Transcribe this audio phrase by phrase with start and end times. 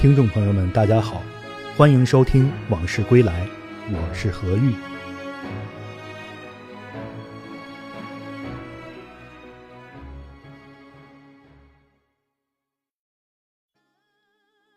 [0.00, 1.20] 听众朋友们，大家好，
[1.76, 3.46] 欢迎收听《往事归来》，
[3.92, 4.72] 我是何玉。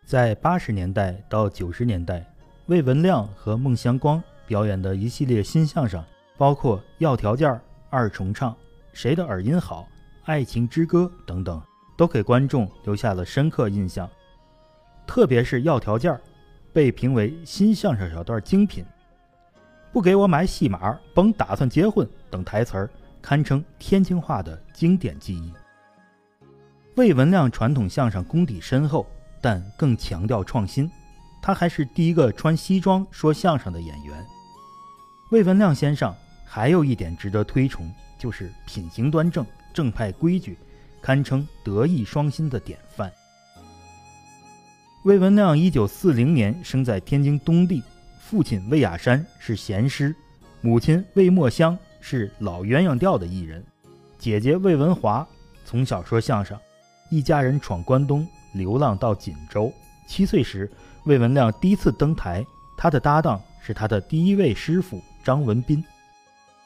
[0.03, 2.29] 在八十年代到九十年代，
[2.65, 6.03] 魏文亮和孟祥光表演的一系列新相声，
[6.37, 7.49] 包括《要条件》
[7.89, 8.51] 《二重唱》
[8.91, 9.83] 《谁的耳音好》
[10.25, 11.61] 《爱情之歌》等等，
[11.95, 14.09] 都给观众留下了深刻印象。
[15.05, 16.21] 特别是要条件儿，
[16.71, 18.85] 被评为新相声小段精品。
[19.91, 22.89] 不给我买戏码，甭打算结婚等台词儿，
[23.21, 25.53] 堪称天津话的经典记忆。
[26.95, 29.05] 魏文亮传统相声功底深厚，
[29.41, 30.89] 但更强调创新。
[31.41, 34.25] 他还是第一个穿西装说相声的演员。
[35.31, 36.15] 魏文亮先生
[36.45, 40.57] 还有一点值得推崇，就是品行端正、正派规矩，
[41.01, 43.11] 堪称德艺双馨的典范。
[45.03, 47.83] 魏文亮一九四零年生在天津东地，
[48.21, 50.15] 父亲魏亚山是弦师，
[50.61, 53.61] 母亲魏墨香是老鸳鸯调的艺人，
[54.17, 55.27] 姐姐魏文华
[55.65, 56.57] 从小说相声，
[57.09, 59.69] 一家人闯关东，流浪到锦州。
[60.07, 60.71] 七岁时，
[61.03, 62.45] 魏文亮第一次登台，
[62.77, 65.83] 他的搭档是他的第一位师傅张文斌。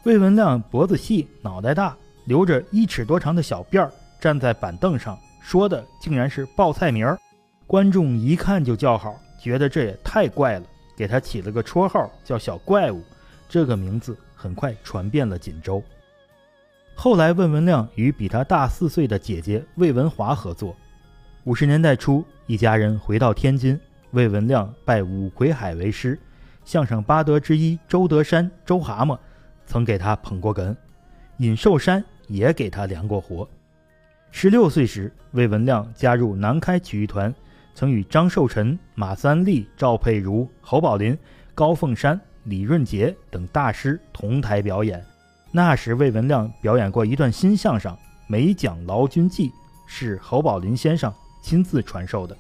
[0.04, 3.92] 魏文亮脖子细，脑袋大，留着一尺多长的小辫儿，
[4.22, 7.20] 站在板凳上说的竟然是报菜名儿。
[7.68, 10.66] 观众一看就叫好，觉得这也太怪了，
[10.96, 13.04] 给他起了个绰号叫“小怪物”。
[13.50, 15.84] 这个名字很快传遍了锦州。
[16.96, 20.74] 后来，魏文亮与比他大四岁的姐姐魏文华合作。
[21.44, 23.78] 五十年代初，一家人回到天津，
[24.12, 26.18] 魏文亮拜武魁海为师，
[26.64, 29.20] 相声八德之一周德山（周蛤蟆）
[29.68, 30.74] 曾给他捧过哏，
[31.40, 33.46] 尹寿山也给他量过活。
[34.32, 37.34] 十六岁时，魏文亮加入南开曲艺团。
[37.78, 41.16] 曾与张寿臣、马三立、赵佩茹、侯宝林、
[41.54, 45.06] 高凤山、李润杰等大师同台表演。
[45.52, 47.94] 那时，魏文亮表演过一段新相声
[48.26, 49.50] 《美蒋劳军记》，
[49.86, 52.36] 是侯宝林先生亲自传授的。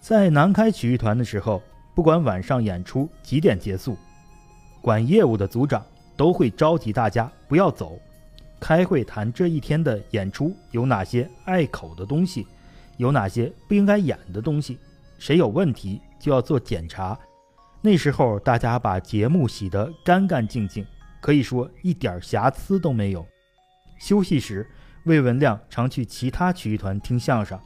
[0.00, 1.62] 在南开曲艺团的时候，
[1.94, 3.98] 不管晚上演出几点结束，
[4.80, 5.84] 管业务的组长
[6.16, 8.00] 都会召集大家不要走，
[8.58, 12.46] 开会谈这一天的演出有哪些碍口的东西。
[12.96, 14.78] 有哪些不应该演的东西？
[15.18, 17.18] 谁有问题就要做检查。
[17.80, 20.84] 那时候大家把节目洗得干干净净，
[21.20, 23.24] 可以说一点瑕疵都没有。
[23.98, 24.68] 休息时，
[25.04, 27.58] 魏文亮常去其他曲艺团听相声，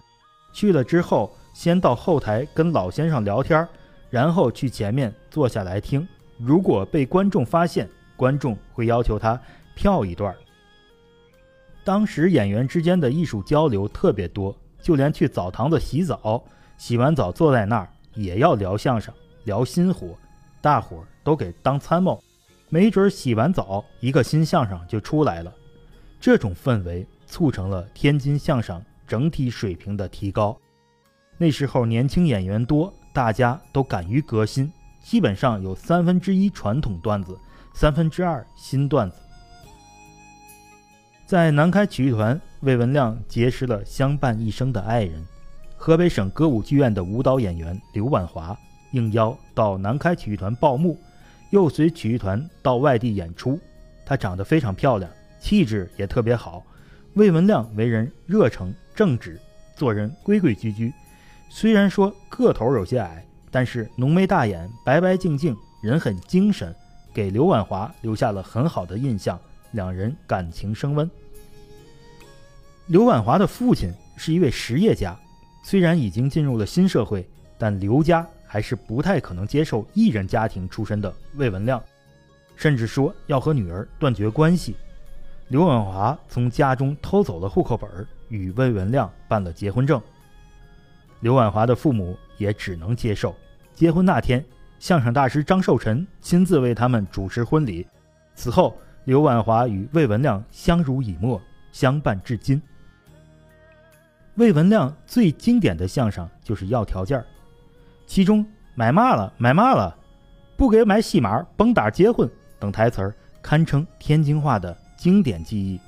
[0.52, 3.66] 去了之后先到后台跟老先生聊天，
[4.10, 6.06] 然后去前面坐下来听。
[6.38, 9.40] 如果被观众发现，观众会要求他
[9.74, 10.34] 跳一段。
[11.82, 14.54] 当时演员之间的艺术交流特别多。
[14.82, 16.42] 就连去澡堂子洗澡，
[16.78, 19.12] 洗完澡坐在那儿也要聊相声、
[19.44, 20.16] 聊新活，
[20.60, 22.22] 大伙儿都给当参谋，
[22.68, 25.52] 没准洗完澡一个新相声就出来了。
[26.20, 30.58] 这种氛围促成了天津相声整体水平的提高。
[31.38, 37.38] 那时候年轻演员多，大家都敢于革新，基本上有三分之一传统段子，
[37.74, 39.16] 三分之二新段子。
[41.26, 42.40] 在南开曲艺团。
[42.60, 45.24] 魏文亮结识了相伴一生的爱人，
[45.78, 48.54] 河北省歌舞剧院的舞蹈演员刘婉华，
[48.92, 50.98] 应邀到南开曲艺团报幕，
[51.48, 53.58] 又随曲艺团到外地演出。
[54.04, 55.10] 她长得非常漂亮，
[55.40, 56.62] 气质也特别好。
[57.14, 59.40] 魏文亮为人热诚正直，
[59.74, 60.92] 做人规规矩矩。
[61.48, 66.74] 虽然说个头有些矮，但是浓眉大眼，白白净净，人很精神，
[67.14, 69.40] 给刘婉华留下了很好的印象。
[69.72, 71.10] 两人感情升温。
[72.90, 75.16] 刘婉华的父亲是一位实业家，
[75.62, 77.24] 虽然已经进入了新社会，
[77.56, 81.80] 但刘家还是不太可能接受艺人家庭出身的魏文亮，
[82.56, 84.74] 甚至说要和女儿断绝关系。
[85.46, 87.88] 刘婉华从家中偷走了户口本，
[88.28, 90.02] 与魏文亮办了结婚证。
[91.20, 93.32] 刘婉华的父母也只能接受。
[93.72, 94.44] 结婚那天，
[94.80, 97.86] 相声大师张寿臣亲自为他们主持婚礼。
[98.34, 101.40] 此后，刘婉华与魏文亮相濡以沫，
[101.70, 102.60] 相伴至今。
[104.36, 107.26] 魏文亮最经典的相声就是要条件儿
[108.06, 109.96] 其中买嘛了买嘛了，
[110.56, 115.78] 不给买戏码甭打结婚等台词儿堪称天津话的经典记忆。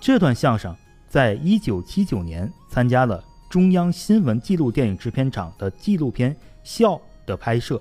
[0.00, 0.74] 这段相声
[1.08, 6.32] 在一九七九年参加了中央新闻纪录电影制片厂的纪录片
[6.62, 6.92] 《笑》
[7.26, 7.80] 的拍摄。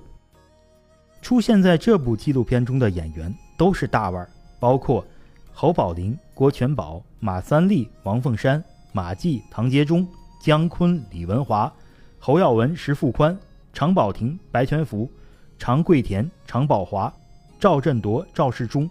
[1.22, 4.28] 出现在这部纪录片中的演员都是大腕，
[4.60, 5.06] 包括
[5.52, 8.64] 侯宝林、郭全宝、马三立、王凤山。
[8.92, 10.08] 马季、唐杰忠、
[10.40, 11.72] 姜昆、李文华，
[12.20, 13.38] 侯耀文、石富宽、
[13.74, 15.10] 常宝霆、白全福、
[15.58, 17.14] 常贵田、常宝华、
[17.60, 18.90] 赵振铎、赵世忠、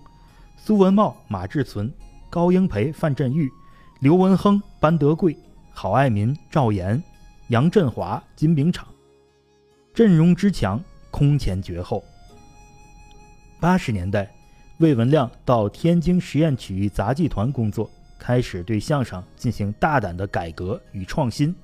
[0.57, 1.93] 苏文茂、马志存、
[2.31, 3.51] 高英培、范振玉、
[4.01, 5.37] 刘文亨、班德贵、
[5.73, 7.03] 郝爱民、赵岩、
[7.49, 8.85] 杨振华、金炳昶，
[9.95, 12.05] 阵容之强，空前绝后。
[13.59, 14.31] 八十年代，
[14.79, 21.55] 魏文亮到天津实验曲艺杂技团工作，开始对相声进行大胆的改革与创新。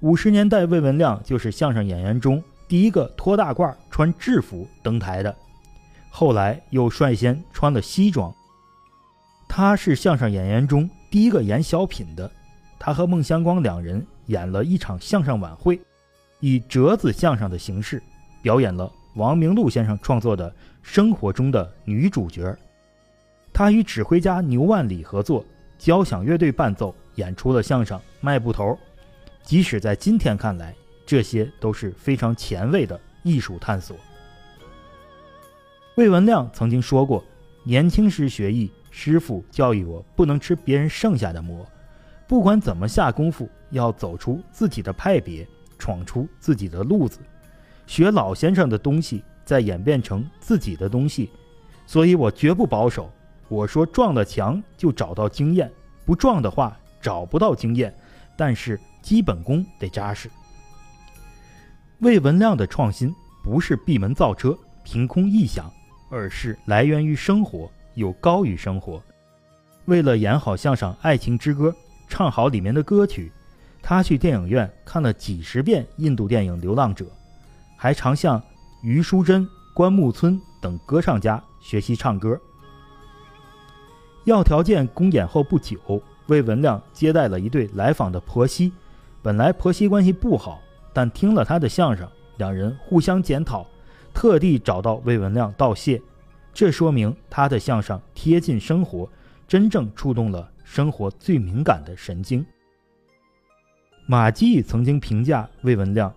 [0.00, 5.34] 五十年代，魏文亮就是相声演员中第一个脱大褂、穿制服登台的，
[6.10, 8.34] 后来又率先穿了西装。
[9.48, 12.30] 他是相声演员中第一个演小品的，
[12.78, 15.80] 他和孟祥光两人演了一场相声晚会，
[16.40, 18.02] 以折子相声的形式
[18.42, 20.54] 表演了王明禄先生创作的。
[20.80, 22.56] 生活中的女主角，
[23.52, 25.44] 他与指挥家牛万里合作，
[25.78, 28.64] 交响乐队伴奏演出了相声《卖布头》。
[29.42, 30.74] 即使在今天看来，
[31.06, 33.96] 这些都是非常前卫的艺术探索。
[35.94, 37.24] 魏文亮曾经说过
[37.64, 41.64] ：“年轻时学艺，师傅教育我不能吃别人剩下的馍，
[42.26, 45.46] 不管怎么下功夫，要走出自己的派别，
[45.78, 47.20] 闯出自己的路子，
[47.86, 51.30] 学老先生的东西。”再演变成自己的东西，
[51.86, 53.10] 所以我绝不保守。
[53.48, 55.70] 我说撞了墙就找到经验，
[56.04, 57.94] 不撞的话找不到经验。
[58.36, 60.30] 但是基本功得扎实。
[61.98, 63.12] 魏文亮的创新
[63.42, 65.70] 不是闭门造车、凭空臆想，
[66.08, 69.02] 而是来源于生活，又高于生活。
[69.86, 71.70] 为了演好相声《爱情之歌》，
[72.08, 73.32] 唱好里面的歌曲，
[73.82, 77.04] 他去电影院看了几十遍印度电影《流浪者》，
[77.76, 78.40] 还常向。
[78.80, 79.44] 余淑珍、
[79.74, 82.40] 关木村等歌唱家学习唱歌。
[84.28, 85.78] 要条件公演后不久，
[86.26, 88.70] 魏文亮接待了一对来访的婆媳。
[89.22, 90.60] 本来婆媳关系不好，
[90.92, 93.66] 但听了他的相声，两人互相检讨，
[94.12, 96.00] 特地找到魏文亮道谢。
[96.52, 99.08] 这说明他的相声贴近生活，
[99.46, 102.44] 真正触动了生活最敏感的神经。
[104.06, 106.12] 马季曾经评价魏文亮。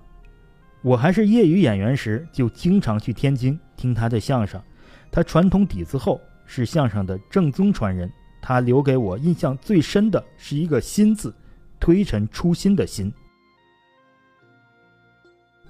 [0.81, 4.62] 我还是业余演员时，就经常去天津听他的相声。
[5.10, 6.19] 他传统底子厚，
[6.53, 8.12] 是相声的正宗传人。
[8.42, 11.33] 他留给我印象最深的是一个“心”字，
[11.80, 13.09] 推陈出新的“新”。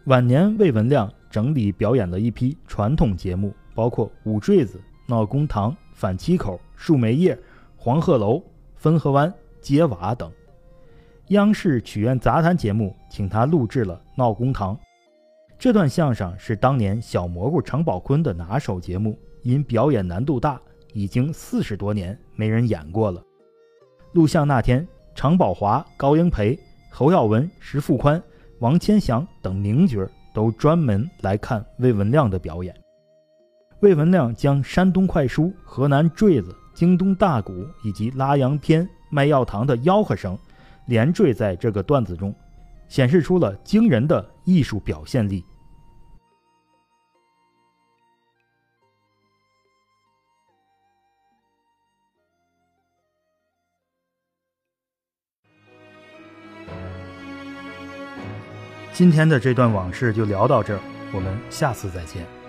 [0.06, 7.36] 晚年，魏文亮整理表演了一批传统节目，包括《五坠子》《闹公堂》《反七口》《树梅叶》
[7.78, 8.38] 《黄鹤楼》
[8.76, 9.30] 《汾河湾》
[9.62, 10.32] 《接娃》等。
[11.28, 14.76] 央视曲苑杂谈节目请他录制了《闹公堂》。
[15.60, 20.60] 这段相声是当年小蘑菇常宝坤的拿手节目，因表演难度大，
[20.94, 23.24] 已经四十多年没人演过了。
[24.14, 26.60] 录像那天，常宝华、高英培、
[26.92, 28.22] 侯耀文、石富宽、
[28.60, 32.76] 王千祥等名角都专门来看魏文亮的表演。
[33.80, 40.38] 魏文亮将山东快书、河南坠子、京东大鼓以及拉洋片、卖药糖的吆喝声
[40.86, 42.36] 连缀在这个段子中，
[42.88, 45.44] 显示出了惊人的艺术表现力。
[58.94, 60.80] 今天的这段往事就聊到这儿，
[61.14, 62.41] 我们下次再见。